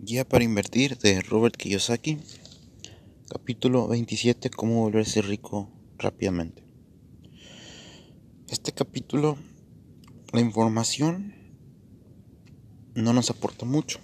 [0.00, 2.18] Guía para invertir de Robert Kiyosaki.
[3.28, 4.48] Capítulo 27.
[4.48, 6.62] Cómo volverse rico rápidamente.
[8.48, 9.36] Este capítulo,
[10.32, 11.34] la información
[12.94, 13.98] no nos aporta mucho,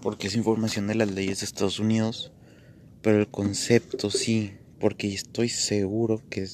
[0.00, 2.30] porque es información de las leyes de Estados Unidos,
[3.02, 6.46] pero el concepto sí, porque estoy seguro que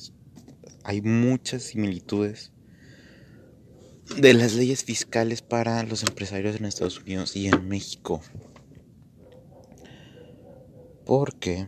[0.83, 2.53] hay muchas similitudes
[4.15, 8.21] de las leyes fiscales para los empresarios en Estados Unidos y en México.
[11.05, 11.67] Porque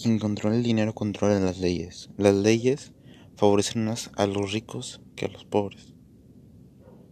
[0.00, 2.10] quien controla el dinero controla las leyes.
[2.18, 2.92] Las leyes
[3.36, 5.94] favorecen más a los ricos que a los pobres.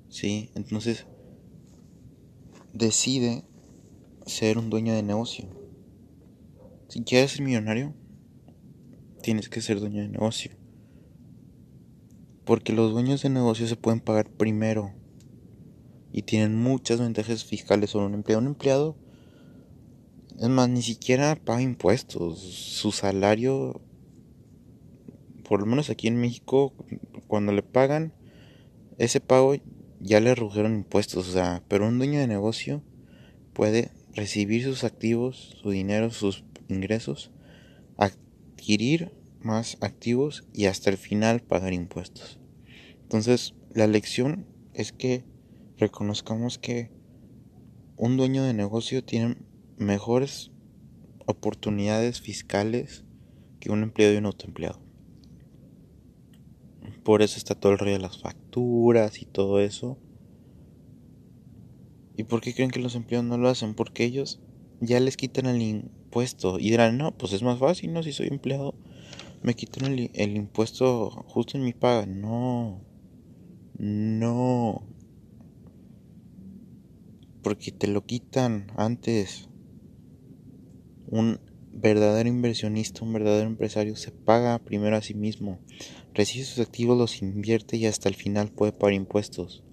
[0.09, 0.51] ¿Sí?
[0.55, 1.07] Entonces
[2.75, 3.45] decide
[4.27, 5.49] ser un dueño de negocio.
[6.89, 7.95] Si quieres ser millonario,
[9.23, 10.62] tienes que ser dueño de negocio.
[12.45, 14.92] Porque los dueños de negocios se pueden pagar primero
[16.12, 18.41] y tienen muchas ventajas fiscales sobre un empleado.
[18.42, 18.96] Un empleado,
[20.38, 22.38] es más, ni siquiera paga impuestos.
[22.38, 23.80] Su salario,
[25.49, 26.74] por lo menos aquí en México,
[27.29, 28.12] cuando le pagan
[28.99, 29.54] ese pago,
[30.01, 31.29] ya le redujeron impuestos.
[31.29, 32.82] O sea, pero un dueño de negocio
[33.52, 37.30] puede recibir sus activos, su dinero, sus ingresos,
[37.96, 39.12] adquirir
[39.45, 42.38] más activos y hasta el final pagar impuestos.
[43.02, 45.24] Entonces, la lección es que
[45.76, 46.90] reconozcamos que
[47.96, 49.37] un dueño de negocio tiene
[49.76, 50.51] mejores
[51.26, 53.04] oportunidades fiscales
[53.60, 54.80] que un empleado y un autoempleado.
[57.04, 59.99] Por eso está todo el rey de las facturas y todo eso.
[62.16, 63.74] ¿Y por qué creen que los empleados no lo hacen?
[63.74, 64.41] Porque ellos
[64.81, 68.03] ya les quitan el impuesto y dirán, no, pues es más fácil, ¿no?
[68.03, 68.75] Si soy empleado
[69.43, 72.06] me quitan el, impuesto justo en mi paga.
[72.06, 72.81] No,
[73.78, 74.82] no.
[77.43, 79.49] Porque te lo quitan antes.
[81.09, 81.41] Un
[81.72, 85.59] verdadero inversionista, un verdadero empresario se paga primero a sí mismo.
[86.15, 89.65] Recibe sus activos, los invierte y hasta el final puede pagar impuestos.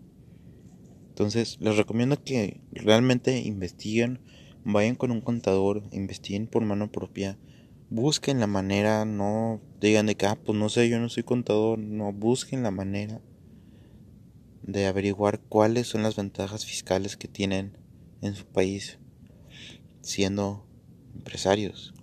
[1.09, 4.19] Entonces, les recomiendo que realmente investiguen,
[4.63, 7.37] vayan con un contador, investiguen por mano propia
[7.89, 11.79] busquen la manera, no digan de que, ah, pues no sé, yo no soy contador,
[11.79, 13.21] no, busquen la manera
[14.63, 17.77] de averiguar cuáles son las ventajas fiscales que tienen
[18.21, 18.99] en su país
[20.01, 20.65] siendo
[21.15, 21.93] empresarios.